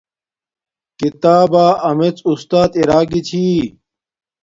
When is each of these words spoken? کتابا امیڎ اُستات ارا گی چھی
کتابا 0.99 1.65
امیڎ 1.89 2.15
اُستات 2.29 2.71
ارا 2.79 2.99
گی 3.09 3.21
چھی 3.27 3.45